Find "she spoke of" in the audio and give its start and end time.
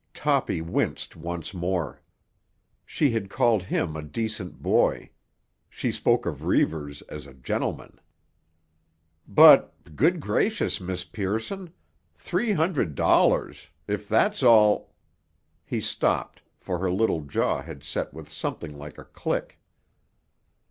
5.69-6.43